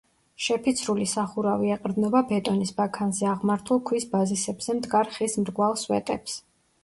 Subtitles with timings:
[0.43, 6.41] შეფიცრული სახურავი ეყრდნობა ბეტონის ბაქანზე აღმართულ ქვის ბაზისებზე მდგარ ხის მრგვალ სვეტებს.